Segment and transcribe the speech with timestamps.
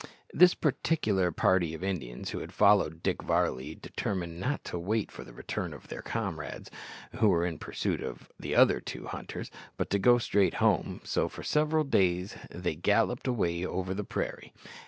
[0.33, 5.23] This particular party of Indians who had followed Dick Varley determined not to wait for
[5.23, 6.71] the return of their comrades
[7.17, 11.29] who were in pursuit of the other two hunters, but to go straight home, so
[11.29, 14.53] for several days they galloped away over the prairie.